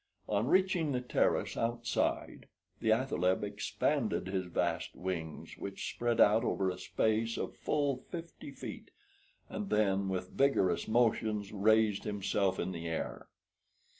[0.27, 2.47] On reaching the terrace outside,
[2.79, 8.49] the athaleb expanded his vast wings, which spread out over a space of full fifty
[8.49, 8.89] feet,
[9.47, 13.27] and then with vigorous motions raised himself in the air.